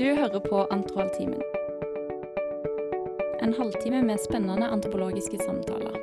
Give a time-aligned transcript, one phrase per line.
[0.00, 1.42] Du hører på Antroaltimen.
[3.44, 5.98] En halvtime med spennende antropologiske samtaler.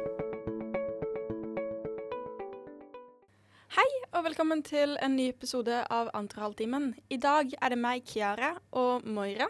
[3.74, 6.92] Hei, og velkommen til en ny episode av Antrohalvtimen.
[7.10, 9.50] I dag er det meg, Kiara, og Moira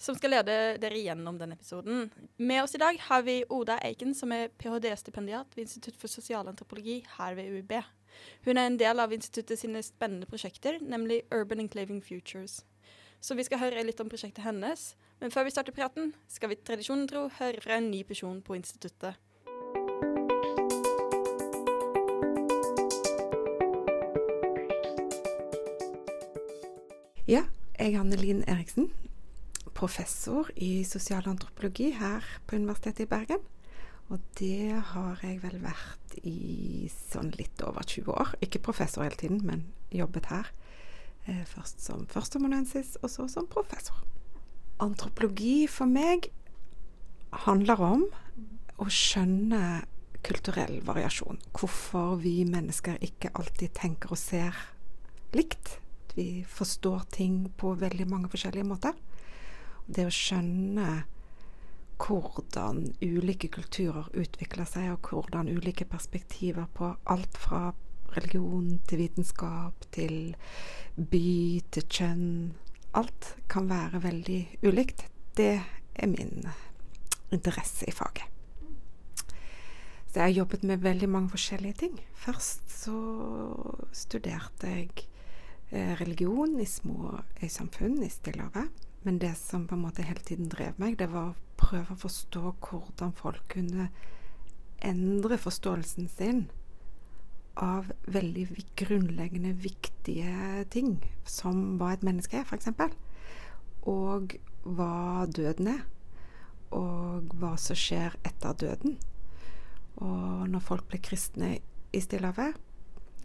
[0.00, 2.08] som skal lede dere gjennom denne episoden.
[2.40, 7.02] Med oss i dag har vi Oda Eiken, som er ph.d.-stipendiat ved Institutt for sosialantropologi
[7.18, 7.82] her ved UiB.
[8.48, 12.62] Hun er en del av instituttet sine spennende prosjekter, nemlig Urban Enclaving Futures.
[13.24, 14.90] Så vi skal høre litt om prosjektet hennes.
[15.16, 18.58] Men før vi starter praten, skal vi tradisjonen tro høre fra en ny person på
[18.58, 19.16] instituttet.
[27.24, 27.46] Ja,
[27.78, 28.90] jeg er Annelin Eriksen,
[29.72, 33.40] professor i sosialantropologi her på Universitetet i Bergen.
[34.12, 38.36] Og det har jeg vel vært i sånn litt over 20 år.
[38.44, 40.52] Ikke professor hele tiden, men jobbet her.
[41.26, 43.96] Eh, først som førsteamanuensis, og så som professor.
[44.84, 46.28] Antropologi for meg
[47.46, 48.04] handler om
[48.82, 49.84] å skjønne
[50.24, 51.40] kulturell variasjon.
[51.56, 54.58] Hvorfor vi mennesker ikke alltid tenker og ser
[55.36, 55.78] likt.
[56.14, 58.94] Vi forstår ting på veldig mange forskjellige måter.
[59.86, 61.04] Det å skjønne
[62.04, 67.72] hvordan ulike kulturer utvikler seg, og hvordan ulike perspektiver på alt fra
[68.16, 70.34] religion til vitenskap til
[70.96, 72.28] by til kjønn
[72.94, 75.08] Alt kan være veldig ulikt.
[75.34, 76.44] Det er min
[77.34, 78.28] interesse i faget.
[80.06, 81.96] Så jeg har jobbet med veldig mange forskjellige ting.
[82.14, 82.94] Først så
[83.90, 84.90] studerte jeg
[85.72, 88.70] eh, religion i små øysamfunn i Stillehavet.
[89.02, 92.02] Men det som på en måte hele tiden drev meg, det var å prøve å
[92.06, 93.88] forstå hvordan folk kunne
[94.84, 96.46] endre forståelsen sin
[97.60, 102.70] av veldig grunnleggende, viktige ting, som hva et menneske er, f.eks.
[103.90, 105.82] Og hva døden er.
[106.74, 108.96] Og hva som skjer etter døden.
[110.02, 111.52] Og når folk ble kristne
[111.94, 112.56] i Stillehavet,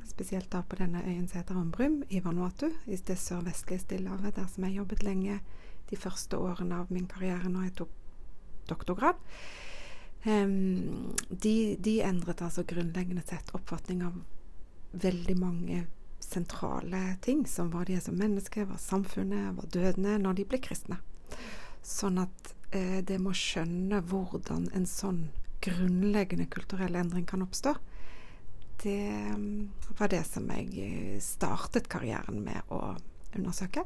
[0.10, 4.46] spesielt da på denne øyen som heter Ambrum, i Vanuatu, i det sørvestlige Stillehavet, der
[4.52, 5.40] som jeg jobbet lenge
[5.90, 7.96] de første årene av min karriere når jeg tok
[8.70, 9.18] doktorgrad.
[10.26, 14.18] Um, de, de, endret altså grunnleggende sett oppfatning av
[14.92, 15.86] veldig mange
[16.20, 21.00] sentrale ting, som hva de som mennesker, hva samfunnet, hva dødende, når de ble kristne.
[21.86, 25.30] Sånn at eh, det må skjønne hvordan en sånn
[25.64, 27.78] grunnleggende kulturell endring kan oppstå,
[28.84, 29.36] det
[30.00, 32.96] var det som jeg eh, startet karrieren med å
[33.36, 33.84] undersøke.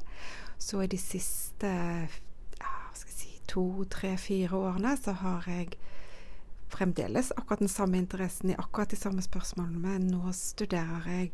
[0.61, 5.73] Så i de siste ja, si, to, tre, fire årene så har jeg
[6.73, 11.31] fremdeles akkurat den samme interessen i akkurat de samme spørsmålene, men nå studerer jeg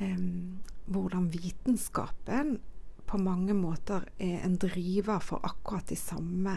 [0.00, 2.58] um, hvordan vitenskapen
[3.06, 6.56] på mange måter er en driver for akkurat de samme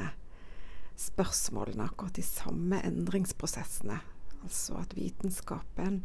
[0.95, 3.99] spørsmålene, akkurat de samme endringsprosessene.
[4.45, 6.03] Altså at vitenskapen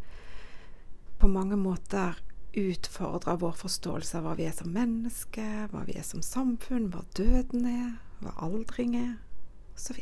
[1.20, 2.18] på mange måter
[2.56, 7.04] utfordrer vår forståelse av hva vi er som menneske, hva vi er som samfunn, hva
[7.14, 7.92] døden er,
[8.24, 9.12] hva aldring er,
[9.76, 10.00] osv.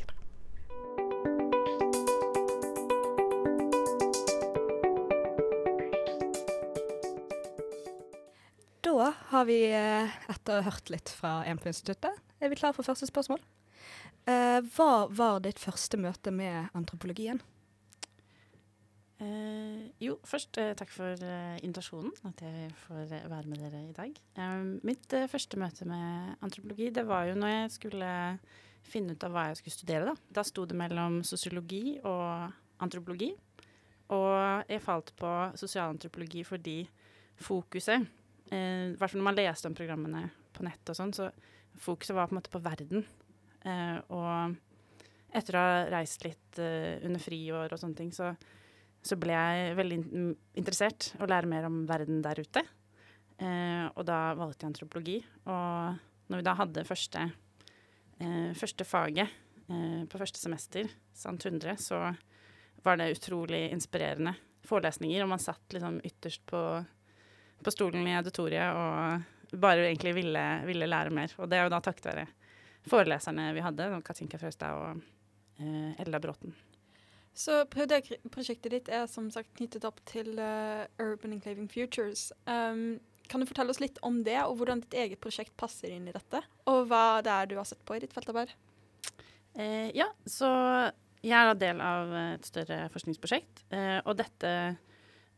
[9.39, 12.75] har vi, eh, etter å ha hørt litt fra en på instituttet, er vi klar
[12.75, 13.41] for første spørsmål.
[14.29, 17.41] Eh, hva var ditt første møte med antropologien?
[19.19, 23.81] Eh, jo, først eh, takk for eh, invitasjonen, at jeg får eh, være med dere
[23.83, 24.19] i dag.
[24.87, 28.13] Mitt første møte med antropologi, det var jo når jeg skulle
[28.89, 30.13] finne ut av hva jeg skulle studere.
[30.13, 32.55] Da, da sto det mellom sosiologi og
[32.85, 33.33] antropologi.
[34.15, 36.79] Og jeg falt på sosialantropologi fordi
[37.43, 38.07] fokuset,
[38.49, 40.23] hvert fall når man leste om programmene
[40.57, 41.29] på nett og sånn, så
[41.79, 43.05] fokuset var på en måte på verden.
[44.09, 44.57] og
[45.37, 48.33] etter å ha reist litt under friår og sånne ting, så
[49.05, 49.99] så ble jeg veldig
[50.59, 52.65] interessert å lære mer om verden der ute.
[53.39, 55.19] Eh, og da valgte jeg antropologi.
[55.47, 57.29] Og når vi da hadde første,
[58.19, 59.29] eh, første faget
[59.71, 61.99] eh, på første semester, Sant 100, så
[62.85, 64.35] var det utrolig inspirerende
[64.67, 65.23] forelesninger.
[65.25, 66.61] Og man satt liksom ytterst på,
[67.65, 71.33] på stolen i auditoriet og bare egentlig ville, ville, lære mer.
[71.39, 72.27] Og det er jo da takket være
[72.89, 75.03] foreleserne vi hadde, Katinka Frøstad og
[75.61, 76.55] eh, Ella Bråten.
[77.39, 82.33] Så prosjektet ditt er som sagt knyttet opp til uh, Urban Enclaving Futures.
[82.51, 82.99] Um,
[83.31, 86.15] kan du fortelle oss litt om det, og hvordan ditt eget prosjekt passer inn i
[86.15, 86.41] dette?
[86.67, 88.51] Og hva det er du har sett på i ditt feltarbeid?
[89.55, 90.49] Eh, ja, så
[91.23, 93.65] jeg er da del av et større forskningsprosjekt.
[93.75, 94.53] Eh, og dette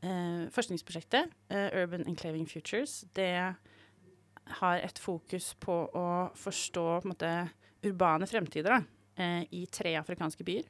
[0.03, 3.55] eh, forskningsprosjektet, eh, Urban Enclaving Futures, det
[4.61, 6.07] har et fokus på å
[6.37, 7.33] forstå på en måte,
[7.87, 8.81] urbane fremtider da,
[9.17, 10.65] eh, i tre afrikanske byer.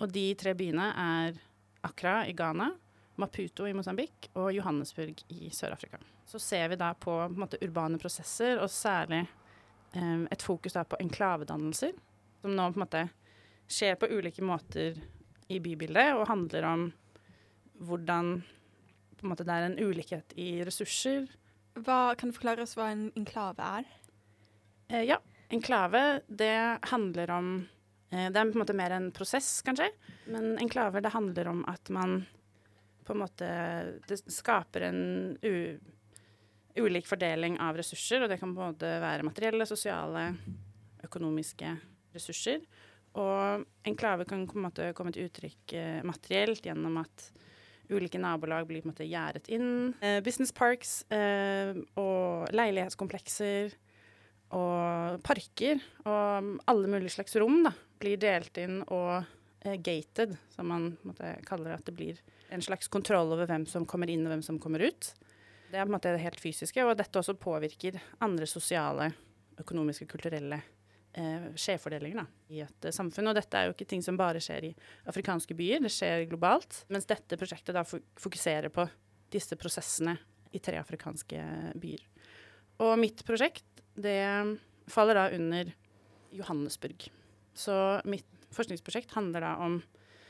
[0.00, 1.38] Og de tre byene er
[1.86, 2.72] Accra i Ghana,
[3.16, 5.98] Maputo i Mosambik og Johannesburg i Sør-Afrika.
[6.26, 9.22] Så ser vi da på, på måte, urbane prosesser, og særlig
[9.94, 11.94] eh, et fokus da på enklavedannelser,
[12.42, 13.06] som nå på en måte
[13.66, 14.98] skjer på ulike måter
[15.48, 16.86] i bybildet, og handler om
[17.84, 18.38] hvordan
[19.26, 21.26] måte, det er en ulikhet i ressurser.
[21.76, 23.88] Hva, kan du forklare oss hva en enklave er?
[24.88, 25.18] Eh, ja,
[25.52, 26.54] enklave, det
[26.92, 27.50] handler om
[28.10, 29.90] eh, Det er på en måte mer en prosess, kanskje.
[30.32, 32.22] Men enklaver, det handler om at man
[33.06, 33.48] på en måte
[34.08, 35.78] Det skaper en u,
[36.76, 40.28] ulik fordeling av ressurser, og det kan både være materielle, sosiale,
[41.06, 41.70] økonomiske
[42.16, 42.64] ressurser.
[43.16, 47.30] Og enklave kan på en måte komme til uttrykk eh, materielt gjennom at
[47.90, 49.94] ulike nabolag blir på en måte gjerdet inn.
[50.00, 53.74] Eh, business parks eh, og leilighetskomplekser
[54.56, 59.24] og parker og alle mulige slags rom da, blir delt inn og
[59.66, 62.20] eh, gated, som man måte, kaller at det blir
[62.54, 65.12] en slags kontroll over hvem som kommer inn og hvem som kommer ut.
[65.70, 69.10] Det er på en måte det helt fysiske, og dette også påvirker andre sosiale,
[69.58, 70.60] økonomiske, kulturelle
[71.16, 73.30] eh, skjevfordelinger da, i et eh, samfunn.
[73.30, 74.74] Og dette er jo ikke ting som bare skjer i
[75.10, 76.84] afrikanske byer, det skjer globalt.
[76.92, 78.86] Mens dette prosjektet da fokuserer på
[79.32, 80.16] disse prosessene
[80.54, 81.42] i tre afrikanske
[81.80, 82.06] byer.
[82.84, 83.66] Og mitt prosjekt,
[83.96, 84.20] det
[84.92, 85.72] faller da under
[86.36, 87.08] Johannesburg.
[87.56, 87.74] Så
[88.04, 89.80] mitt forskningsprosjekt handler da om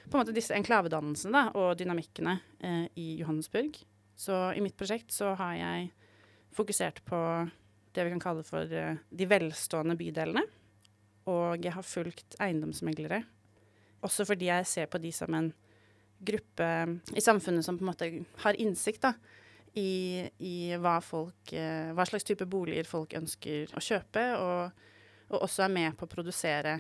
[0.06, 3.74] på en måte disse enklavedannelsene da, og dynamikkene eh, i Johannesburg.
[4.16, 5.88] Så i mitt prosjekt så har jeg
[6.54, 7.18] fokusert på
[7.96, 10.44] det vi kan kalle for eh, de velstående bydelene.
[11.30, 13.22] Og jeg har fulgt eiendomsmeglere.
[14.06, 15.50] Også fordi jeg ser på de som en
[16.26, 16.68] gruppe
[17.16, 18.10] i samfunnet som på en måte
[18.44, 19.12] har innsikt da,
[19.76, 24.86] i, i hva, folk, uh, hva slags type boliger folk ønsker å kjøpe, og,
[25.28, 26.78] og, også er med på å produsere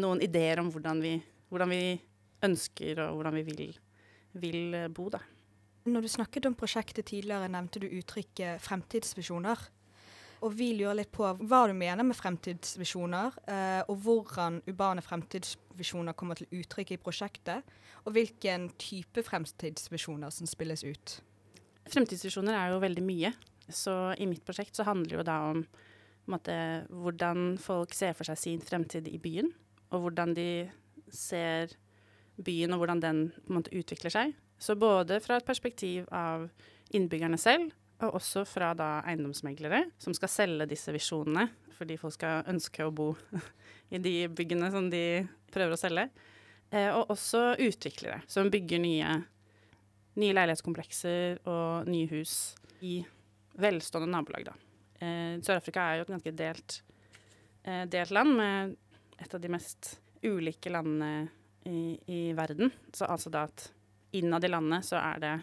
[0.00, 1.16] noen ideer om hvordan vi,
[1.50, 1.82] hvordan vi
[2.48, 3.74] ønsker og hvordan vi vil,
[4.40, 5.10] vil bo.
[5.12, 5.20] da.
[5.88, 9.68] Når du snakket om prosjektet tidligere, nevnte du uttrykket fremtidsvisjoner.
[10.44, 16.14] Og vi lurer litt på hva du mener med fremtidsvisjoner, eh, og hvordan urbane fremtidsvisjoner
[16.18, 17.74] kommer til uttrykk i prosjektet,
[18.06, 21.18] og hvilken type fremtidsvisjoner som spilles ut.
[21.90, 23.32] Fremtidsvisjoner er jo veldig mye.
[23.68, 25.64] Så i mitt prosjekt så handler det jo da om
[26.28, 26.54] måte,
[26.88, 29.50] hvordan folk ser for seg sin fremtid i byen,
[29.92, 30.68] og hvordan de
[31.12, 31.74] ser
[32.44, 34.34] byen og hvordan den måte utvikler seg.
[34.58, 36.48] Så både fra et perspektiv av
[36.94, 42.46] innbyggerne selv, og også fra da eiendomsmeglere som skal selge disse visjonene, fordi folk skal
[42.50, 43.10] ønske å bo
[43.94, 46.08] i de byggene som de prøver å selge.
[46.70, 49.14] Eh, og også utviklere som bygger nye,
[50.20, 52.34] nye, leilighetskomplekser og nye hus
[52.84, 53.00] i
[53.58, 54.50] velstående nabolag.
[55.00, 56.82] Eh, Sør-Afrika er jo et ganske delt,
[57.64, 58.76] eh, delt land, med
[59.18, 61.30] et av de mest ulike landene
[61.66, 62.70] i, i verden.
[62.92, 63.70] Så altså da at
[64.12, 65.34] innad i landet så er det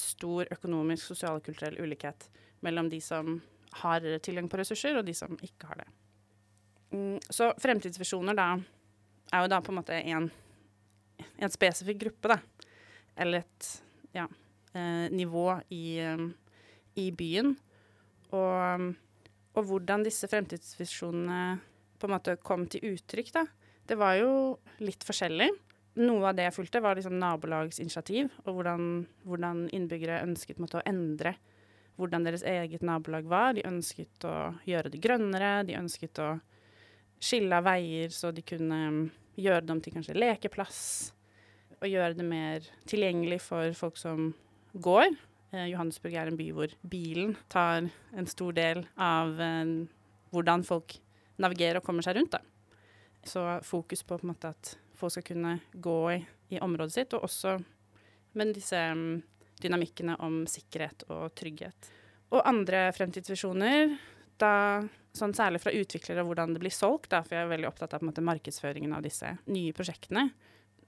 [0.00, 2.28] stor økonomisk, sosial og kulturell ulikhet
[2.64, 3.38] mellom de som
[3.82, 5.88] har tilgang på ressurser, og de som ikke har det.
[6.94, 8.48] Mm, så fremtidsvisjoner da
[9.34, 10.28] er jo da på en måte en,
[11.42, 12.38] en spesifikk gruppe, da.
[13.18, 13.70] Eller et
[14.14, 14.28] ja,
[14.74, 16.28] eh, nivå i, um,
[17.00, 17.54] i byen.
[18.34, 18.94] Og,
[19.54, 21.42] og, hvordan disse fremtidsvisjonene
[21.98, 23.46] på en måte kom til uttrykk, da.
[23.84, 24.32] Det var jo
[24.82, 25.50] litt forskjellig
[26.00, 28.86] noe av det jeg fulgte, var liksom nabolagsinitiativ, og hvordan,
[29.28, 31.36] hvordan innbyggere ønsket måtte, å endre
[32.00, 33.54] hvordan deres eget nabolag var.
[33.54, 36.30] De ønsket å gjøre det grønnere, de ønsket å
[37.22, 39.04] skille av veier så de kunne mm,
[39.40, 40.80] gjøre dem til kanskje lekeplass,
[41.80, 44.32] og gjøre det mer tilgjengelig for folk som
[44.74, 45.14] går.
[45.52, 49.74] Eh, Johannesburg er en by hvor bilen tar en stor del av eh,
[50.34, 50.96] hvordan folk
[51.42, 52.34] navigerer og kommer seg rundt.
[52.34, 52.42] Da.
[53.24, 54.74] Så fokus på, på en måte at
[55.04, 56.18] folk skal kunne gå i,
[56.56, 57.58] i området sitt, og også
[58.38, 59.20] med disse um,
[59.62, 61.90] dynamikkene om sikkerhet og trygghet.
[62.34, 63.94] Og andre fremtidsvisjoner,
[64.40, 64.82] da,
[65.14, 68.06] sånn særlig fra utviklere, hvordan det blir solgt, da, for jeg er veldig opptatt av
[68.06, 70.28] måte, markedsføringen av disse nye prosjektene.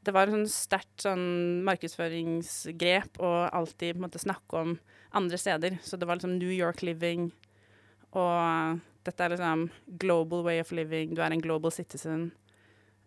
[0.07, 1.29] Det var et sånn sterkt sånn,
[1.67, 4.75] markedsføringsgrep å alltid måte, snakke om
[5.19, 5.79] andre steder.
[5.87, 7.29] Så det var liksom New York living,
[8.17, 9.69] og dette er liksom
[10.03, 12.31] global way of living, du er en global citizen.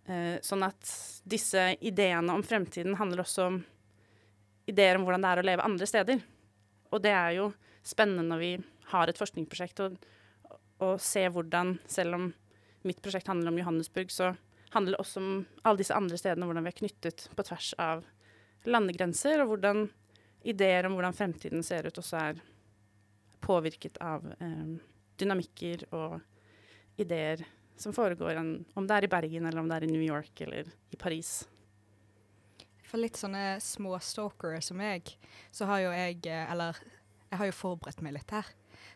[0.10, 0.90] Eh, sånn at
[1.30, 3.60] disse ideene om fremtiden handler også om
[4.70, 6.24] ideer om hvordan det er å leve andre steder.
[6.90, 7.50] Og det er jo
[7.86, 8.52] spennende når vi
[8.90, 12.30] har et forskningsprosjekt og se hvordan, selv om
[12.88, 14.32] mitt prosjekt handler om Johannesburg, så
[14.74, 18.06] handler det også om alle disse andre stedene, hvordan vi er knyttet på tvers av
[18.70, 19.86] landegrenser, og hvordan
[20.48, 22.42] ideer om hvordan fremtiden ser ut, også er
[23.44, 24.78] påvirket av eh,
[25.20, 26.20] dynamikker og
[27.00, 27.44] ideer
[27.80, 30.42] som foregår, en, om det er i Bergen eller om det er i New York
[30.46, 31.48] eller i Paris.
[32.90, 35.12] For litt sånne små stalkere som meg,
[35.54, 36.80] så har jo jeg eh, Eller
[37.30, 38.48] jeg har jo forberedt meg litt her.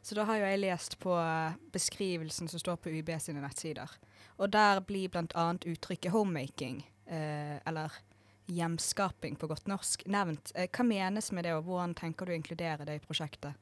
[0.02, 3.92] Så da har jo jeg lest på eh, beskrivelsen som står på UiB sine nettsider.
[4.42, 5.46] Og der blir bl.a.
[5.54, 7.94] uttrykket 'homemaking', eh, eller
[8.52, 10.52] hjemskaping på godt norsk, nevnt.
[10.56, 13.54] Eh, hva menes med det, og hvordan tenker du å inkludere det i prosjektet?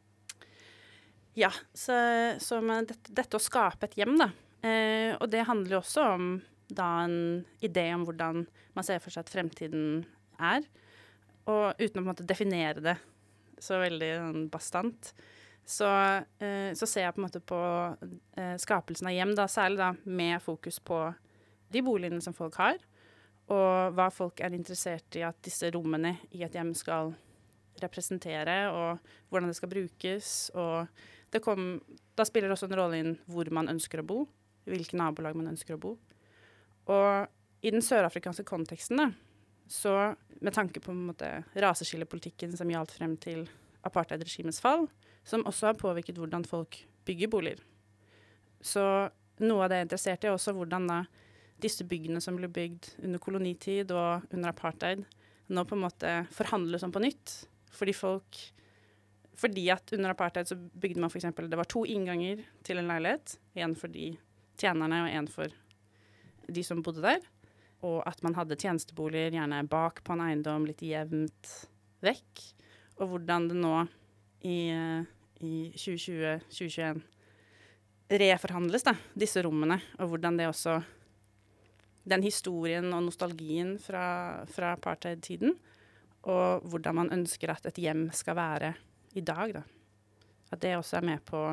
[1.37, 1.95] Ja, så,
[2.39, 4.31] så med dette, dette, å skape et hjem, da.
[4.61, 6.31] Eh, og det handler jo også om
[6.71, 10.03] da en idé om hvordan man ser for seg at fremtiden
[10.39, 10.65] er.
[11.49, 12.97] Og uten å på en måte definere det
[13.61, 15.11] så veldig sånn, bastant,
[15.65, 15.87] så,
[16.41, 17.59] eh, så, ser jeg på en måte på
[18.39, 21.03] eh, skapelsen av hjem, da, særlig da med fokus på
[21.71, 22.79] de boligene som folk har,
[23.51, 27.13] og hva folk er interessert i at disse rommene i et hjem skal
[27.81, 28.99] representere, og
[29.29, 30.27] hvordan det skal brukes.
[30.59, 31.75] Og det kom,
[32.15, 34.19] da spiller det også en rolle inn hvor man ønsker å bo,
[34.69, 35.95] hvilke nabolag man ønsker å bo.
[36.91, 39.11] Og i den sørafrikanske konteksten, da,
[39.71, 39.95] så
[40.41, 43.45] med tanke på en måte, raseskillepolitikken som gjaldt frem til
[43.87, 44.87] apartheidregimets fall,
[45.23, 47.61] som også har påvirket hvordan folk bygger boliger.
[48.61, 48.83] Så
[49.41, 51.01] noe av det jeg er interessert i, er også hvordan da
[51.61, 55.05] disse byggene som ble bygd under kolonitid og under apartheid,
[55.51, 57.37] nå på en måte forhandles om på nytt.
[57.71, 58.41] Fordi folk
[59.41, 61.25] Fordi at under apartheid så bygde man f.eks.
[61.33, 63.39] Det var to innganger til en leilighet.
[63.57, 64.11] Én for de
[64.61, 65.51] tjenerne og én for
[66.51, 67.21] de som bodde der
[67.87, 71.49] og at man hadde tjenesteboliger gjerne bak på en eiendom, litt jevnt
[72.05, 72.43] vekk.
[73.01, 73.75] Og hvordan det nå
[74.45, 74.57] i,
[75.41, 77.01] i 2020-2021
[78.21, 79.79] reforhandles, da, disse rommene.
[79.99, 80.81] Og hvordan det også
[82.01, 85.53] Den historien og nostalgien fra, fra apartheid-tiden.
[86.25, 88.73] Og hvordan man ønsker at et hjem skal være
[89.13, 89.61] i dag, da.
[90.51, 91.43] At det også er med på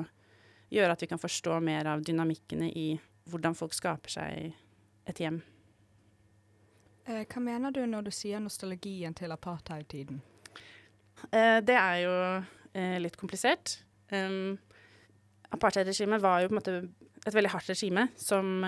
[0.72, 2.88] gjøre at vi kan forstå mer av dynamikkene i
[3.28, 5.40] hvordan folk skaper seg et hjem.
[7.08, 10.20] Eh, hva mener du når du sier nostalgien til apartheid-tiden?
[11.32, 12.14] Eh, det er jo
[12.72, 13.78] eh, litt komplisert.
[14.12, 14.56] Um,
[15.52, 16.76] Apartheid-regimet var jo på en måte
[17.24, 18.60] et veldig hardt regime som,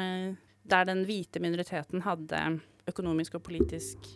[0.65, 2.41] der den hvite minoriteten hadde
[2.89, 4.09] økonomisk og politisk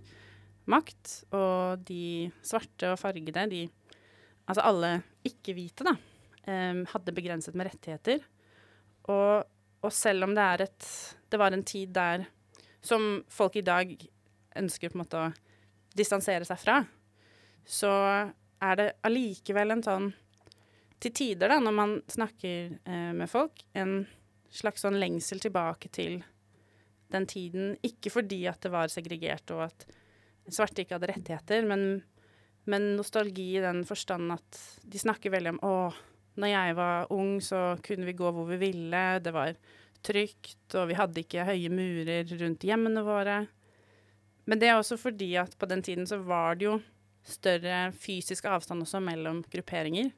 [0.72, 3.66] makt, og de svarte og fargede, de
[4.44, 4.88] Altså alle
[5.24, 5.94] ikke-hvite, da,
[6.46, 8.24] um, hadde begrenset med rettigheter.
[9.12, 9.44] Og,
[9.84, 10.86] og selv om det et
[11.30, 12.24] Det var en tid der
[12.84, 13.90] som folk i dag
[14.56, 15.32] ønsker på en måte å
[15.96, 16.76] distansere seg fra,
[17.64, 17.90] så
[18.62, 20.12] er det allikevel en sånn
[21.00, 24.06] Til tider, da, når man snakker eh, med folk, en
[24.48, 26.22] slags sånn lengsel tilbake til
[27.12, 27.74] den tiden.
[27.84, 29.84] Ikke fordi at det var segregert og at
[30.48, 31.98] svarte ikke hadde rettigheter, men,
[32.70, 35.76] men nostalgi i den forstand at de snakker veldig om å,
[36.40, 39.02] når jeg var ung, så kunne vi gå hvor vi ville.
[39.22, 39.54] Det var
[40.04, 43.38] trygt, og vi hadde ikke høye murer rundt hjemmene våre.
[44.44, 46.78] Men det er også fordi at på den tiden så var det jo
[47.24, 50.10] større fysisk avstand også mellom grupperinger.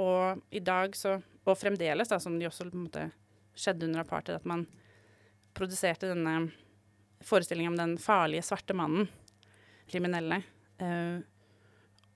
[0.00, 3.08] Og i dag så, og fremdeles, da, som det også måte
[3.56, 4.66] skjedde under apartheid, at man
[5.56, 6.50] produserte denne
[7.24, 9.08] forestillingen om den farlige svarte mannen,
[9.92, 10.40] kriminelle.
[10.80, 11.20] Uh,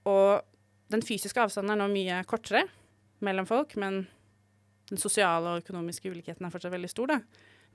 [0.09, 0.43] og
[0.93, 2.65] den fysiske avstanden er nå mye kortere
[3.25, 4.05] mellom folk, men
[4.91, 7.15] den sosiale og økonomiske ulikheten er fortsatt veldig stor.
[7.15, 7.21] da.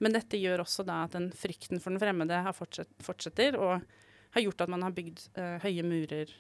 [0.02, 3.84] Men dette gjør også da at den frykten for den fremmede fortsett, fortsetter, og
[4.32, 6.32] har gjort at man har bygd uh, høye murer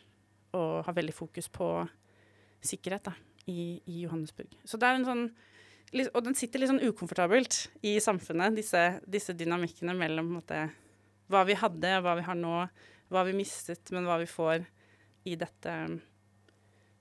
[0.58, 1.68] og har veldig fokus på
[2.66, 3.14] sikkerhet da,
[3.46, 4.54] i, i, Johannesburg.
[4.66, 5.26] Så det er en sånn
[5.92, 10.62] Og den sitter litt sånn ukomfortabelt i samfunnet, disse, disse dynamikkene mellom måte,
[11.28, 12.62] hva vi hadde, hva vi har nå,
[13.12, 14.64] hva vi mistet, men hva vi får
[15.28, 15.74] i dette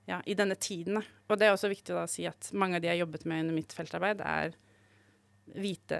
[0.09, 0.99] ja, i denne tiden.
[0.99, 1.05] Da.
[1.27, 3.45] Og det er også viktig å si at mange av de jeg har jobbet med
[3.45, 4.55] under mitt feltarbeid, er
[5.51, 5.99] hvite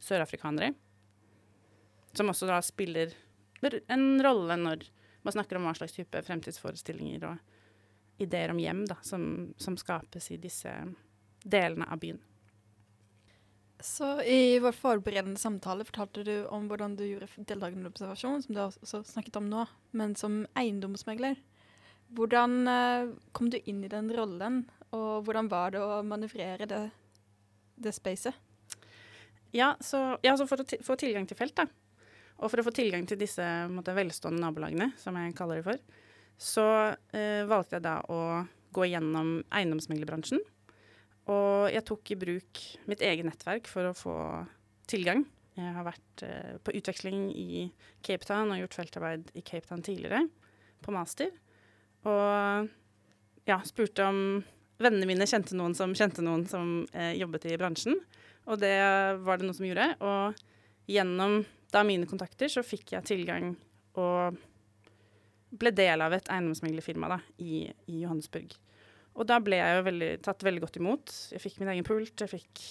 [0.00, 0.72] sørafrikanere.
[2.16, 3.12] Som også da spiller
[3.62, 4.88] en rolle når
[5.22, 10.30] man snakker om hva slags type fremtidsforestillinger og ideer om hjem da, som, som skapes
[10.32, 10.72] i disse
[11.44, 12.20] delene av byen.
[13.80, 18.60] Så I vår forberedende samtale fortalte du om hvordan du gjorde deltakende observasjon, som du
[18.60, 19.64] også snakket om nå,
[19.96, 21.38] men som eiendomsmegler.
[22.16, 26.80] Hvordan uh, kom du inn i den rollen, og hvordan var det å manøvrere det,
[27.78, 28.34] det spacet?
[29.54, 31.66] Ja, så, ja, så for å få tilgang til felt, da,
[32.40, 35.82] og for å få tilgang til disse måtte, velstående nabolagene, som jeg kaller det for,
[36.40, 36.66] så
[37.12, 38.20] eh, valgte jeg da å
[38.72, 40.40] gå gjennom eiendomsmeglerbransjen.
[41.30, 44.16] Og jeg tok i bruk mitt eget nettverk for å få
[44.90, 45.26] tilgang.
[45.58, 47.66] Jeg har vært eh, på utveksling i
[48.06, 50.24] Cape Town og gjort feltarbeid i Cape Town tidligere,
[50.80, 51.34] på master.
[52.08, 52.70] Og
[53.48, 54.20] ja, spurte om
[54.80, 57.98] vennene mine kjente noen som kjente noen som eh, jobbet i bransjen.
[58.46, 58.76] og det
[59.20, 59.88] var det noen som gjorde.
[60.00, 63.52] Og gjennom da mine kontakter så fikk jeg tilgang
[64.00, 64.38] og
[65.50, 68.54] ble del av et eiendomsmeglerfirma i, i Johannesburg.
[69.18, 71.14] Og da ble jeg jo veldig, tatt veldig godt imot.
[71.34, 72.62] Jeg fikk min egen pult, jeg fikk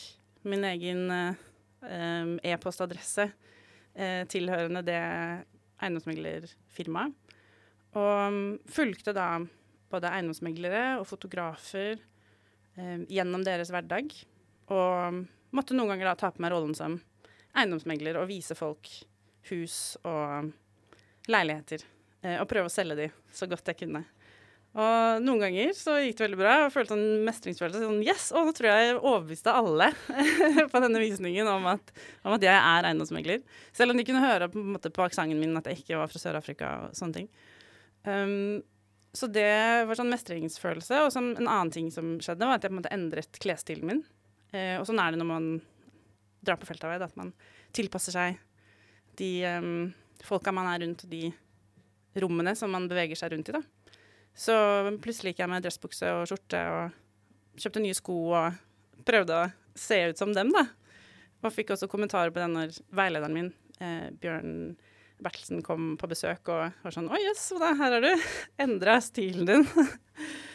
[0.48, 5.02] min egen eh, e-postadresse eh, tilhørende det
[5.84, 7.16] eiendomsmeglerfirmaet.
[7.98, 9.40] Og um, fulgte da
[9.90, 11.96] både eiendomsmeglere og fotografer
[12.78, 14.12] eh, gjennom deres hverdag.
[14.70, 15.24] Og
[15.56, 17.00] måtte noen ganger da ta på meg rollen som
[17.58, 18.92] eiendomsmegler og vise folk
[19.50, 20.52] hus og
[21.30, 21.82] leiligheter.
[22.22, 24.06] Eh, og prøve å selge de så godt jeg kunne.
[24.78, 26.56] Og noen ganger så gikk det veldig bra.
[26.68, 27.82] og følte en mestringsfølelse.
[27.82, 29.90] Sånn, yes, og nå tror jeg jeg overbeviste alle
[30.72, 33.42] på denne visningen om at, om at, jeg er eiendomsmegler.
[33.74, 36.76] Selv om de kunne høre på, på aksenten min at jeg ikke var fra Sør-Afrika
[36.84, 37.32] og sånne ting.
[38.08, 38.62] Um,
[39.16, 39.50] så det
[39.90, 41.02] var sånn mestringsfølelse.
[41.06, 44.04] Og en annen ting som skjedde, var at jeg på en måte endret klesstilen min.
[44.54, 45.50] Uh, og sånn er det når man
[46.46, 47.34] drar på feltarbeid, at man
[47.76, 48.40] tilpasser seg
[49.20, 49.90] de um,
[50.24, 51.28] folka man er rundt, de
[52.20, 53.58] rommene som man beveger seg rundt i.
[53.58, 53.64] da.
[54.40, 54.56] Så
[55.04, 58.60] plutselig gikk jeg med dressbukse og skjorte og kjøpte nye sko og
[59.08, 60.66] prøvde å se ut som dem, da.
[61.44, 64.78] Og fikk også kommentarer på den når veilederen min, eh, Bjørn
[65.20, 68.10] Bertelsen, kom på besøk og var sånn Oi, jøss, yes, her har du
[68.64, 69.66] endra stilen din.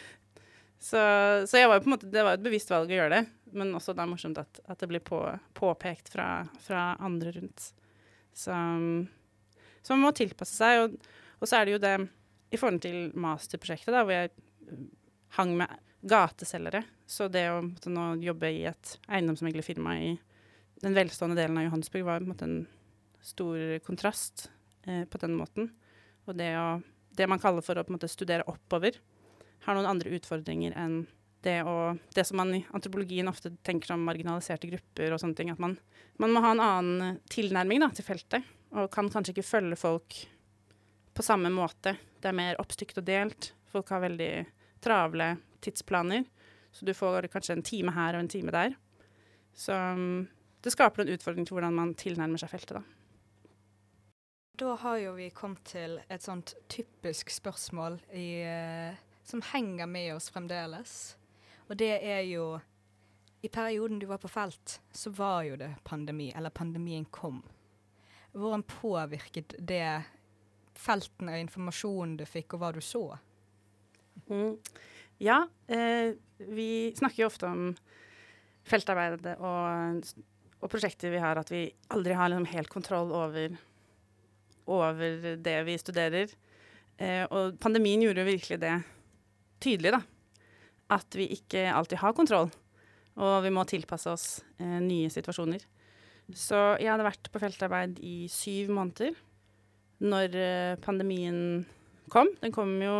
[0.89, 1.01] så,
[1.45, 3.23] så var en måte, det var et bevisst valg å gjøre det,
[3.55, 5.21] men også det er morsomt at, at det blir på,
[5.57, 6.29] påpekt fra,
[6.65, 7.69] fra, andre rundt.
[8.35, 8.57] Så,
[9.81, 11.95] så man må tilpasse seg, og, og så er det jo det
[12.55, 14.33] i forhold til masterprosjektet, da, hvor jeg
[15.37, 16.83] hang med gateselgere.
[17.09, 20.15] Så det å måtte, nå jobbe i et eiendomsmeglerfirma i
[20.81, 24.49] den velstående delen av Johannesburg var måte, en stor kontrast
[24.87, 25.69] eh, på den måten.
[26.25, 26.79] Og det, å,
[27.17, 28.97] det man kaller for å måte, studere oppover,
[29.65, 31.03] har noen andre utfordringer enn
[31.45, 35.51] det, å, det som man i antropologien ofte tenker som marginaliserte grupper og sånne ting.
[35.53, 35.75] At man,
[36.21, 40.17] man må ha en annen tilnærming da, til feltet, og kan kanskje ikke følge folk
[41.15, 41.95] på samme måte.
[42.19, 43.51] Det er mer oppstykt og delt.
[43.71, 44.31] Folk har veldig
[44.83, 46.25] travle tidsplaner,
[46.73, 48.75] så du får kanskje en time her og en time der.
[49.55, 50.25] Så um,
[50.65, 52.94] det skaper en utfordring til hvordan man tilnærmer seg feltet, da.
[54.55, 58.95] Da har jo vi kommet til et sånt typisk spørsmål i, uh,
[59.27, 60.93] som henger med oss fremdeles.
[61.67, 62.53] Og det er jo
[63.43, 67.43] I perioden du var på felt, så var jo det pandemi, eller pandemien kom.
[68.31, 70.01] Hvordan påvirket det
[70.73, 73.03] feltene og informasjonen du fikk, og hva du så?
[74.31, 74.55] Mm.
[75.21, 77.69] Ja, eh, vi snakker jo ofte om
[78.65, 80.09] feltarbeidet og,
[80.59, 83.59] og, prosjekter vi har, at vi aldri har liksom helt kontroll over,
[84.71, 86.33] over det vi studerer.
[86.97, 88.75] Eh, og pandemien gjorde jo virkelig det
[89.63, 90.01] tydelig, da.
[90.95, 92.51] At vi ikke alltid har kontroll,
[93.17, 94.27] og vi må tilpasse oss
[94.59, 95.63] eh, nye situasjoner.
[96.33, 99.13] Så jeg hadde vært på feltarbeid i syv måneder
[100.05, 101.65] når eh, pandemien
[102.11, 102.31] kom.
[102.41, 102.95] Den kom jo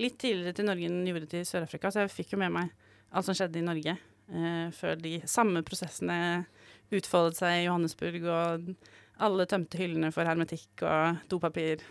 [0.00, 2.72] litt tidligere til Norge enn den gjorde til Sør-Afrika, så jeg fikk jo med meg
[3.12, 6.18] alt som skjedde i Norge eh, før de samme prosessene
[6.92, 8.72] utfoldet seg i Johannesburg, og
[9.22, 11.82] alle tømte hyllene for hermetikk og dopapir.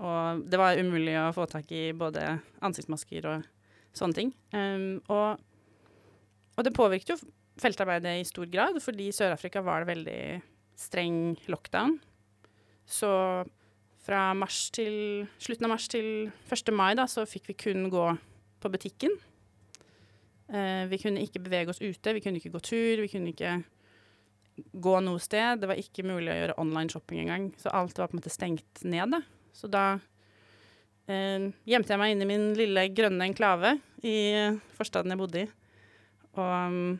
[0.00, 2.24] Og det var umulig å få tak i både
[2.64, 3.48] ansiktsmasker og
[3.96, 4.32] sånne ting.
[4.54, 5.40] Um, og,
[6.56, 7.18] og, det påvirket jo
[7.60, 10.20] feltarbeidet i stor grad, fordi i Sør-Afrika var det veldig
[10.80, 11.18] streng
[11.52, 11.98] lockdown.
[12.88, 13.10] Så
[14.00, 14.22] fra
[14.72, 16.72] til, slutten av mars til 1.
[16.72, 18.06] mai da, så fikk vi kun gå
[18.60, 19.12] på butikken.
[20.50, 23.60] Uh, vi kunne ikke bevege oss ute, vi kunne ikke gå tur, vi kunne ikke
[24.72, 25.60] gå noe sted.
[25.62, 28.32] Det var ikke mulig å gjøre online shopping engang, så alt var på en måte
[28.32, 29.14] stengt ned.
[29.14, 29.22] Da.
[29.56, 29.84] Så da
[31.10, 34.18] eh, gjemte jeg meg inn i min lille grønne enklave i
[34.78, 35.48] forstaden jeg bodde i.
[36.38, 36.98] Og um,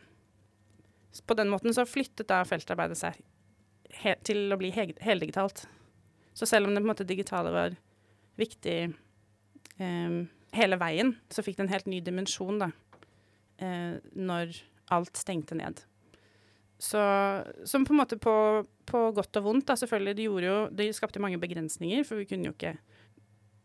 [1.27, 3.21] på den måten så flyttet da feltarbeidet seg
[4.27, 5.65] til å bli he heldigitalt.
[6.35, 7.77] Så selv om det på en måte digitale var
[8.41, 8.93] viktig
[9.79, 10.23] um,
[10.57, 12.71] hele veien, så fikk det en helt ny dimensjon da,
[13.63, 14.55] uh, når
[14.95, 15.83] alt stengte ned.
[16.81, 17.01] Så
[17.69, 18.33] som på en måte på,
[18.89, 20.17] på godt og vondt, da, selvfølgelig.
[20.17, 22.79] Det, gjorde jo, det skapte mange begrensninger, for vi kunne jo ikke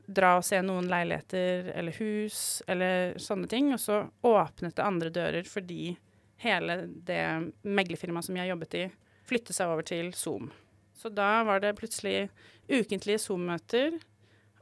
[0.06, 3.72] dra og se noen leiligheter eller hus eller sånne ting.
[3.74, 5.96] Og så åpnet det andre dører fordi
[6.44, 7.24] hele det
[7.64, 8.86] meglerfirmaet som jeg jobbet i,
[9.26, 10.52] flyttet seg over til Zoom.
[10.96, 12.28] Så da var det plutselig
[12.68, 13.96] ukentlige Zoom-møter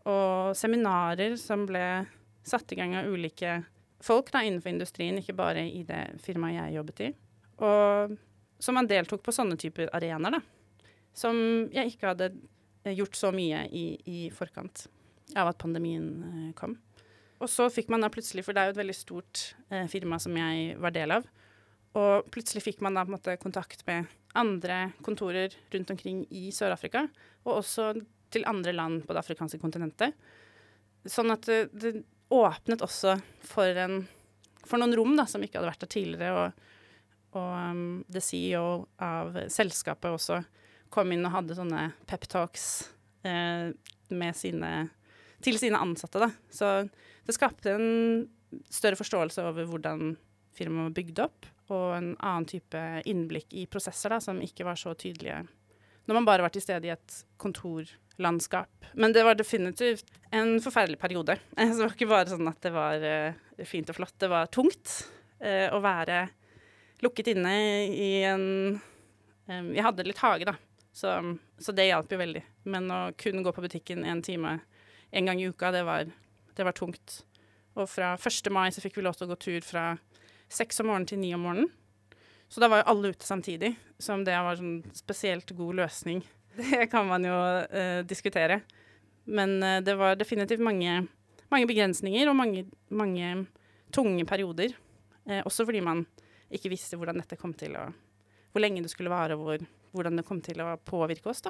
[0.10, 2.06] og seminarer som ble
[2.46, 3.62] satt i gang av ulike
[4.04, 7.10] folk da, innenfor industrien, ikke bare i det firmaet jeg jobbet i.
[7.64, 8.16] Og
[8.64, 10.88] så man deltok på sånne typer arenaer, da.
[11.14, 11.36] Som
[11.74, 12.32] jeg ikke hadde
[12.96, 14.86] gjort så mye i, i forkant
[15.40, 16.78] av at pandemien eh, kom.
[17.44, 20.20] Og så fikk man da plutselig, for det er jo et veldig stort eh, firma
[20.22, 21.28] som jeg var del av,
[21.94, 26.48] Og plutselig fikk man da på en måte kontakt med andre kontorer rundt omkring i
[26.56, 27.04] Sør-Afrika,
[27.46, 27.92] og også
[28.34, 30.16] til andre land på det afrikanske kontinentet.
[31.06, 32.00] Sånn at det, det
[32.34, 34.08] åpnet også for, en,
[34.66, 36.32] for noen rom da, som ikke hadde vært der tidligere.
[36.34, 36.72] Og,
[37.34, 40.42] og um, the CEO av selskapet også
[40.94, 42.68] kom inn og hadde sånne peptalks
[43.26, 43.72] eh,
[44.14, 46.22] til sine ansatte.
[46.22, 46.30] Da.
[46.54, 46.70] Så
[47.26, 48.28] det skapte en
[48.70, 50.14] større forståelse over hvordan
[50.54, 54.78] firmaet var bygd opp, og en annen type innblikk i prosesser da, som ikke var
[54.78, 55.42] så tydelige
[56.04, 58.88] når man bare var til stede i et kontorlandskap.
[59.00, 61.38] Men det var definitivt en forferdelig periode.
[61.56, 64.92] Det var ikke bare sånn at det var uh, fint og flott, det var tungt
[65.40, 66.26] eh, å være
[67.04, 67.54] lukket inne
[67.92, 68.46] i en
[69.48, 70.56] um, hadde litt hage, da,
[70.94, 71.18] så,
[71.58, 72.44] så, det hjalp jo veldig.
[72.70, 74.60] Men å kun gå på butikken en time
[75.14, 76.10] en gang i uka, det var,
[76.56, 77.22] det var tungt.
[77.78, 78.52] Og fra 1.
[78.54, 79.94] mai så fikk vi lov til å gå tur fra
[80.54, 81.72] seks om morgenen til ni om morgenen.
[82.54, 86.22] Så da var jo alle ute samtidig, som det var sånn spesielt god løsning.
[86.60, 88.60] Det kan man jo uh, diskutere.
[89.26, 91.08] Men uh, det var definitivt mange,
[91.50, 93.32] mange begrensninger og mange, mange
[93.90, 94.76] tunge perioder.
[95.26, 96.04] Uh, også fordi man
[96.54, 97.88] ikke visste hvordan dette kom til å
[98.54, 99.62] Hvor lenge det skulle vare, og hvor,
[99.98, 101.50] hvordan det kom til å påvirke oss, da.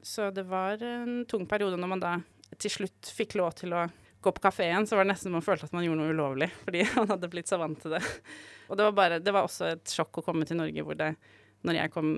[0.00, 2.12] Så det var en tung periode når man da
[2.56, 3.82] til slutt fikk lov til å
[4.20, 6.86] gå på kafeen, så var det nesten man følte at man gjorde noe ulovlig, fordi
[6.96, 8.02] man hadde blitt så vant til det.
[8.68, 11.12] Og det var, bare, det var også et sjokk å komme til Norge hvor det,
[11.66, 12.10] når jeg kom,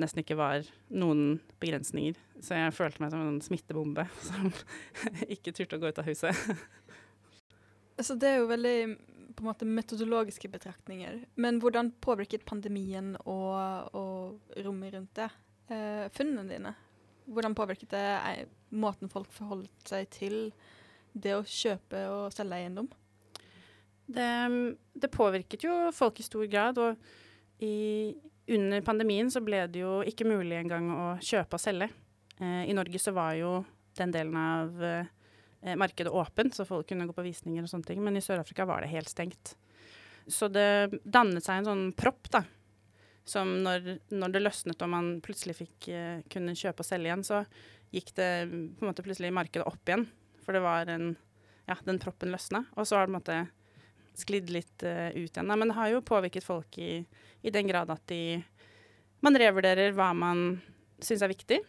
[0.00, 2.18] nesten ikke var noen begrensninger.
[2.42, 4.50] Så jeg følte meg som en smittebombe som
[5.28, 6.36] ikke turte å gå ut av huset.
[8.02, 8.76] Så det er jo veldig
[9.32, 11.22] på en måte metodologiske betraktninger.
[11.34, 15.28] Men hvordan påvirket pandemien og, og rommet rundt det
[15.72, 16.74] eh, funnene dine?
[17.32, 18.42] Hvordan påvirket det eh,
[18.74, 20.36] måten folk forholdt seg til
[21.12, 22.90] det å kjøpe og selge eiendom?
[24.12, 24.28] Det,
[24.92, 26.80] det, påvirket jo folk i stor grad.
[26.82, 28.12] Og i,
[28.52, 31.88] under pandemien så ble det jo ikke mulig engang å kjøpe og selge.
[32.38, 33.60] Eh, I Norge så var jo
[33.98, 35.10] den delen av eh,
[35.78, 38.00] markedet åpent, så folk kunne gå på visninger og sånne ting.
[38.02, 39.54] Men i Sør-Afrika var det helt stengt.
[40.26, 42.44] Så det dannet seg en sånn propp, da.
[43.28, 47.26] Som når, når det løsnet og man plutselig fikk eh, kunne kjøpe og selge igjen,
[47.26, 47.44] så
[47.94, 50.08] gikk det på en måte plutselig markedet opp igjen.
[50.42, 51.14] For det var en
[51.62, 52.64] Ja, den proppen løsna.
[52.74, 53.36] Og så har det på en måte
[54.18, 55.46] sklidd litt uh, ut igjen.
[55.46, 57.04] Men det har jo påvirket folk i,
[57.46, 58.42] i den grad at de
[59.22, 60.58] Man revurderer hva man
[60.98, 61.60] syns er viktig.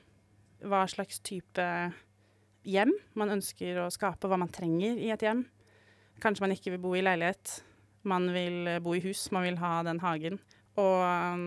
[0.66, 1.68] Hva slags type
[2.68, 5.46] hjem man ønsker å skape, hva man trenger i et hjem.
[6.24, 7.60] Kanskje man ikke vil bo i leilighet.
[8.08, 10.40] Man vil bo i hus, man vil ha den hagen.
[10.80, 11.46] Og um,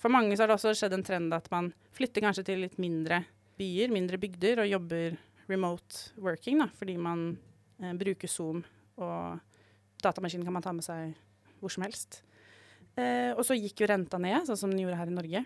[0.00, 2.76] for mange så har det også skjedd en trend at man flytter kanskje til litt
[2.82, 3.22] mindre
[3.56, 5.16] byer, mindre bygder, og jobber
[5.48, 7.26] remote working, da, fordi man
[7.80, 8.62] eh, bruker Zoom,
[9.00, 9.38] og
[10.04, 11.14] datamaskinen kan man ta med seg
[11.60, 12.22] hvor som helst.
[13.00, 15.44] Eh, og så gikk jo renta ned, sånn som den gjorde her i Norge.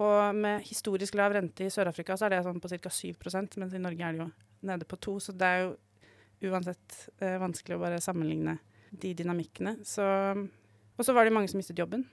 [0.00, 2.92] Og med historisk lav rente i Sør-Afrika så er det sånn på ca.
[2.92, 4.28] 7% mens i Norge er det jo
[4.68, 8.56] nede på 2 så det er jo uansett eh, vanskelig å bare sammenligne
[8.90, 9.76] de dynamikkene.
[9.78, 12.04] Og så var det mange som mistet jobben.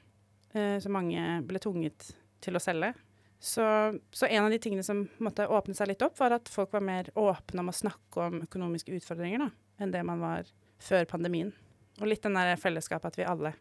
[0.54, 2.12] Eh, så mange ble tvunget
[2.44, 2.94] til å selge.
[3.40, 3.64] Så,
[4.12, 6.84] så, en av de tingene som måtte åpne seg litt opp, var at folk var
[6.84, 9.48] mer åpne om å snakke om økonomiske utfordringer da,
[9.80, 10.50] enn det man var
[10.84, 11.54] før pandemien.
[12.02, 13.54] Og litt den der fellesskapet at vi alle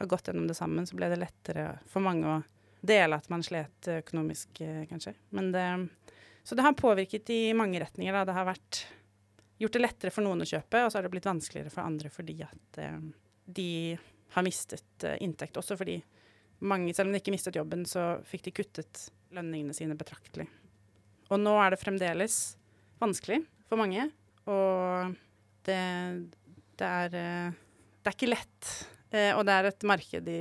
[0.00, 2.38] har gått gjennom det sammen, så ble det lettere for mange å
[2.80, 5.14] dele at man slet økonomisk, eh, kanskje.
[5.30, 5.66] Det,
[6.42, 8.12] så det har påvirket i mange retninger.
[8.12, 8.24] Da.
[8.28, 8.84] Det har vært
[9.60, 12.12] gjort det lettere for noen å kjøpe, og så har det blitt vanskeligere for andre
[12.12, 12.96] fordi at eh,
[13.44, 13.70] de
[14.34, 15.58] har mistet eh, inntekt.
[15.60, 15.98] Også fordi
[16.64, 20.48] mange, selv om de ikke mistet jobben, så fikk de kuttet lønningene sine betraktelig.
[21.30, 22.38] Og nå er det fremdeles
[23.00, 24.08] vanskelig for mange,
[24.50, 25.12] og
[25.68, 25.80] det,
[26.80, 27.58] det er eh,
[28.00, 28.68] Det er ikke lett.
[29.12, 30.40] Eh, og det er et marked i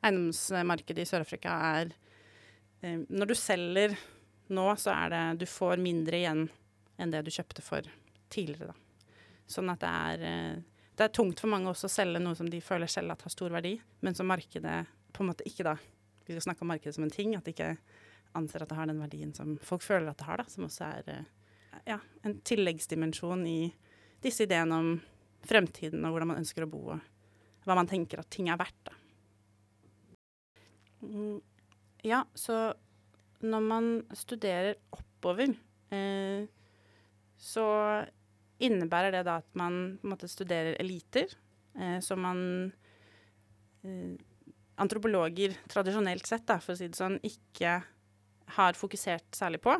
[0.00, 1.92] Eiendomsmarkedet i Sør-Afrika er
[2.82, 3.96] eh, Når du selger
[4.50, 6.46] nå, så er det Du får mindre igjen
[7.00, 7.86] enn det du kjøpte for
[8.32, 9.14] tidligere, da.
[9.50, 10.24] Sånn at det er
[11.00, 13.32] det er tungt for mange også å selge noe som de føler selv at har
[13.32, 13.70] stor verdi,
[14.04, 14.82] men som markedet
[15.16, 15.78] på en måte ikke da
[16.26, 17.70] Vi skal snakke om markedet som en ting, at de ikke
[18.38, 20.84] anser at det har den verdien som folk føler at det har, da, som også
[20.86, 21.30] er eh,
[21.88, 23.72] ja, en tilleggsdimensjon i
[24.22, 24.92] disse ideene om
[25.48, 28.92] fremtiden og hvordan man ønsker å bo, og hva man tenker at ting er verdt.
[28.92, 28.99] Da.
[31.02, 31.40] Mm,
[32.06, 32.72] ja, så
[33.40, 35.54] når man studerer oppover,
[35.92, 36.48] eh,
[37.40, 37.66] så
[38.60, 41.32] innebærer det da at man på en måte studerer eliter.
[41.78, 42.42] Eh, så man
[43.84, 44.18] eh,
[44.80, 47.78] antropologer tradisjonelt sett, da, for å si det sånn, ikke
[48.56, 49.76] har fokusert særlig på.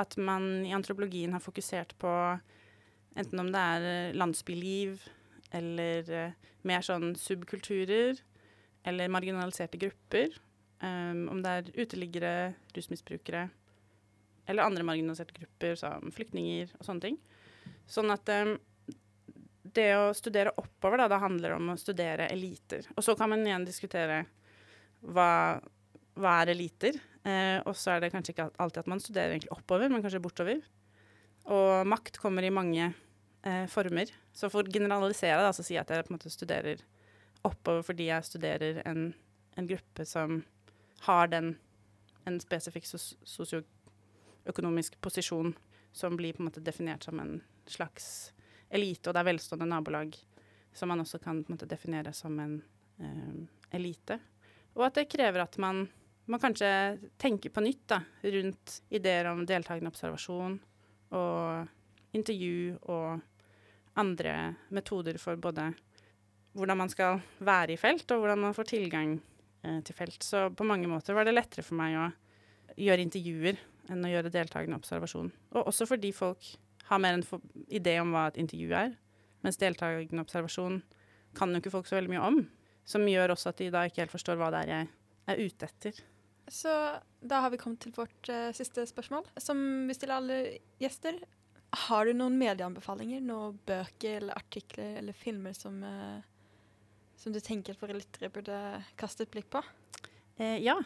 [0.00, 2.12] At man i antropologien har fokusert på
[3.18, 5.02] enten om det er eh, landsbyliv
[5.50, 8.20] eller uh, mer sånn subkulturer,
[8.86, 10.36] eller marginaliserte grupper.
[10.80, 12.34] Um, om det er uteliggere,
[12.72, 13.50] rusmisbrukere
[14.50, 17.18] eller andre marginaliserte grupper, som flyktninger og sånne ting.
[17.90, 18.54] Sånn at um,
[19.76, 22.88] det å studere oppover, da, det handler om å studere eliter.
[22.96, 24.24] Og så kan man igjen diskutere
[25.00, 25.60] hva,
[26.18, 26.98] hva er eliter.
[27.20, 30.64] Uh, og så er det kanskje ikke alltid at man studerer oppover, men kanskje bortover.
[31.50, 34.10] Og makt kommer i mange uh, former.
[34.34, 36.82] Så for å generalisere, da, så sier jeg at jeg på en måte studerer
[37.46, 39.12] oppover fordi jeg studerer en,
[39.56, 40.42] en gruppe som
[41.06, 41.54] har den,
[42.28, 45.54] en spesifikk sos sosioøkonomisk posisjon
[45.92, 48.32] som blir på en måte definert som en slags
[48.70, 50.18] elite, og det er velstående nabolag
[50.72, 52.60] som man også kan på en måte definere som en
[53.00, 53.40] eh,
[53.74, 54.20] elite.
[54.78, 55.82] Og at det krever at man,
[56.30, 56.70] man kanskje
[57.18, 60.60] tenker på nytt da, rundt ideer om deltakende observasjon
[61.18, 63.20] og intervju og
[63.98, 65.72] andre metoder for både
[66.56, 69.16] hvordan man skal være i felt, og hvordan man får tilgang
[69.62, 70.22] eh, til felt.
[70.24, 72.08] Så på mange måter var det lettere for meg å
[72.80, 73.60] gjøre intervjuer
[73.90, 75.30] enn å gjøre deltakende observasjon.
[75.54, 76.52] Og også fordi folk
[76.90, 77.26] har mer en
[77.70, 78.94] idé om hva et intervju er,
[79.44, 80.80] mens deltakende observasjon
[81.38, 82.40] kan jo ikke folk så veldig mye om.
[82.88, 84.88] Som gjør også at de da ikke helt forstår hva det er jeg
[85.30, 86.00] er ute etter.
[86.50, 86.72] Så
[87.20, 90.38] da har vi kommet til vårt uh, siste spørsmål, som vi stiller alle
[90.82, 91.20] gjester.
[91.86, 96.18] Har du noen medieanbefalinger, noen bøker eller artikler eller filmer som, uh,
[97.20, 98.56] som du tenker at våre lyttere burde
[99.00, 99.62] kaste et blikk på?
[100.40, 100.78] Eh, ja.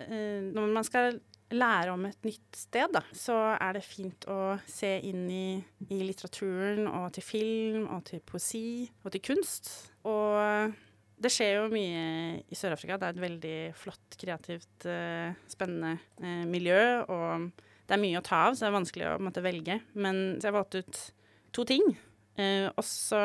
[0.00, 1.20] Eh, når man skal
[1.52, 5.46] lære om et nytt sted, da, så er det fint å se inn i,
[5.88, 9.70] i, litteraturen og til film og til poesi og til kunst.
[10.08, 10.74] Og
[11.18, 12.02] det skjer jo mye
[12.46, 12.98] i Sør-Afrika.
[12.98, 16.82] Det er et veldig flott, kreativt, uh, spennende uh, miljø.
[17.10, 17.48] Og
[17.88, 19.80] det er mye å ta av, så det er vanskelig å måtte, velge.
[19.98, 21.00] Men så jeg valgte ut
[21.56, 21.88] to ting.
[22.38, 23.24] Uh, også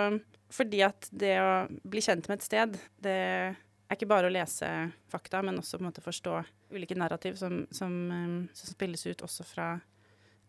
[0.53, 1.53] fordi at det å
[1.89, 4.69] bli kjent med et sted, det er ikke bare å lese
[5.11, 6.35] fakta, men også på en måte forstå
[6.73, 9.67] ulike narrativ som, som, um, som spilles ut også fra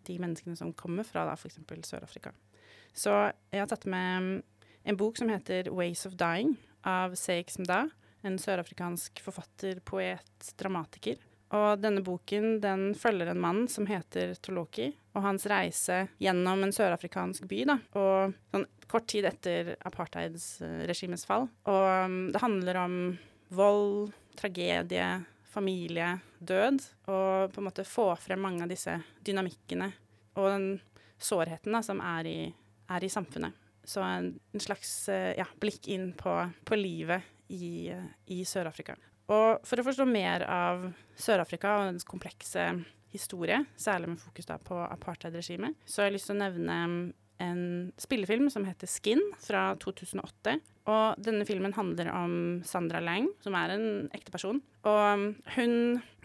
[0.05, 1.61] de menneskene som kommer fra f.eks.
[1.89, 2.35] Sør-Afrika.
[2.95, 3.13] Så
[3.51, 4.43] jeg har tatt med
[4.85, 7.89] en bok som heter 'Ways of Dying' av Seik Smda,
[8.23, 11.17] en sørafrikansk forfatter, poet, dramatiker.
[11.55, 16.75] Og denne boken den følger en mann som heter Toloki, og hans reise gjennom en
[16.75, 17.61] sørafrikansk by.
[17.71, 21.49] da, og sånn Kort tid etter apartheidsregimets fall.
[21.71, 22.97] Og um, det handler om
[23.57, 25.07] vold, tragedie,
[25.49, 26.83] familie, død.
[27.09, 29.89] Og på en måte få frem mange av disse dynamikkene
[30.37, 30.69] og den
[31.19, 32.39] sårheten da, som er i,
[32.93, 33.57] er i samfunnet.
[33.85, 37.93] Så en, en slags eh, ja, blikk inn på, på livet i,
[38.33, 38.97] i Sør-Afrika.
[39.33, 42.67] Og for å forstå mer av Sør-Afrika og dens komplekse
[43.15, 46.79] historie, særlig med fokus da på apartheidregimet, så har jeg lyst til å nevne
[47.43, 50.59] en spillefilm som heter Skin fra 2008.
[50.91, 52.35] Og denne filmen handler om
[52.67, 54.61] Sandra Lang, som er en ekte person.
[54.85, 55.75] Og hun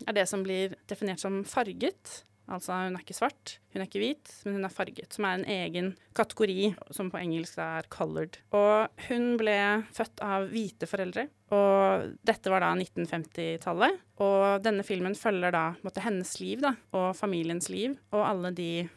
[0.06, 2.24] er det som blir definert som farget.
[2.50, 5.14] Altså hun er ikke svart, hun er ikke hvit, men hun er farget.
[5.14, 8.40] Som er en egen kategori, som på engelsk er 'colored'.
[8.52, 9.58] Og hun ble
[9.94, 14.00] født av hvite foreldre, og dette var da 1950-tallet.
[14.26, 18.90] Og denne filmen følger da måtte, hennes liv da, og familiens liv, og alle de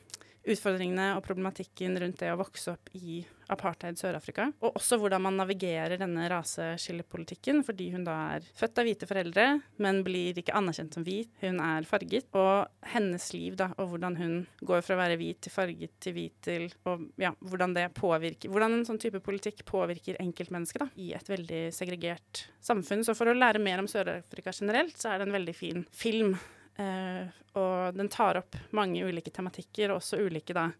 [0.42, 4.48] utfordringene og problematikken rundt det å vokse opp i apartheid Sør-Afrika.
[4.62, 9.46] Og også hvordan man navigerer denne raseskillepolitikken, fordi hun da er født av hvite foreldre,
[9.82, 11.30] men blir ikke anerkjent som hvit.
[11.42, 12.28] Hun er farget.
[12.38, 16.16] Og hennes liv, da, og hvordan hun går fra å være hvit til farget til
[16.16, 20.88] hvit til Og ja, hvordan det påvirker Hvordan en sånn type politikk påvirker enkeltmennesket da,
[21.00, 23.04] i et veldig segregert samfunn.
[23.06, 26.36] Så for å lære mer om Sør-Afrika generelt, så er det en veldig fin film
[26.80, 27.28] Uh,
[27.60, 30.70] og den tar opp mange ulike tematikker, og også ulike da,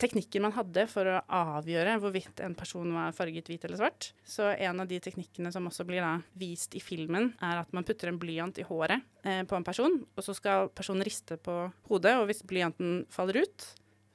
[0.00, 4.10] teknikker man hadde for å avgjøre hvorvidt en person var farget hvit eller svart.
[4.24, 7.86] Så en av de teknikkene som også blir da, vist i filmen, er at man
[7.86, 11.56] putter en blyant i håret eh, på en person, og så skal personen riste på
[11.90, 13.68] hodet, og hvis blyanten faller ut,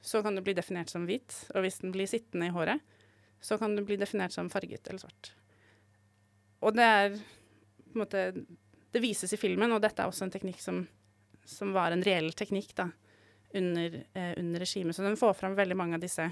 [0.06, 2.82] så kan det bli definert som hvit, og hvis den blir sittende i håret,
[3.42, 5.32] så kan det bli definert som farget eller svart.
[6.64, 8.30] Og det er på en måte
[8.96, 10.86] Det vises i filmen, og dette er også en teknikk som
[11.46, 12.90] som var en reell teknikk da,
[13.54, 14.96] under, eh, under regimet.
[14.96, 16.30] Så den får fram veldig mange av disse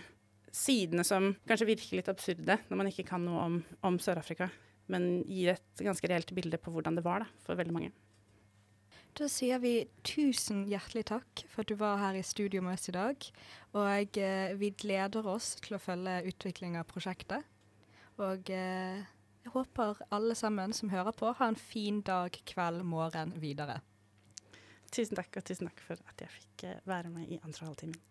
[0.55, 4.51] sidene som kanskje virker litt absurde når man ikke kan noe om, om Sør-Afrika,
[4.93, 7.95] men gir et ganske reelt bilde på hvordan det var da, for veldig mange.
[9.15, 12.91] Da sier vi tusen hjertelig takk for at du var her i studio med oss
[12.91, 13.27] i dag.
[13.79, 17.47] Og eh, vi gleder oss til å følge utviklingen av prosjektet.
[18.19, 19.05] Og eh,
[19.45, 23.79] jeg håper alle sammen som hører på, har en fin dag, kveld, morgen videre.
[24.95, 28.03] Tusen takk, og tusen takk for at jeg fikk eh, være med i andre halvtimen.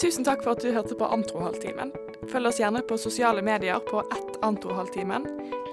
[0.00, 1.92] Tusen takk for at du hørte på Antrohalvtimen.
[2.32, 5.28] Følg oss gjerne på sosiale medier på ett Antrohalvtimen.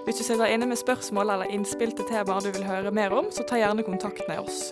[0.06, 3.32] Hvis du sitter inne med spørsmål eller innspill til temaer du vil høre mer om,
[3.32, 4.72] så ta gjerne kontakt med oss.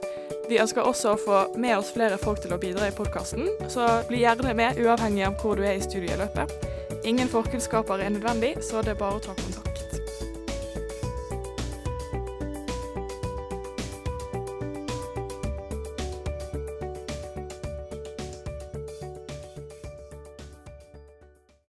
[0.50, 3.88] Vi ønsker også å få med oss flere folk til å bidra i podkasten, så
[4.10, 6.56] bli gjerne med uavhengig av hvor du er i studieløpet.
[7.08, 9.69] Ingen forkunnskaper er nødvendig, så det er bare å ta kontakt.